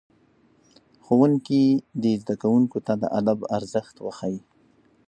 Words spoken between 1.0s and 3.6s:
ښوونکي دي زدهکوونکو ته د ادب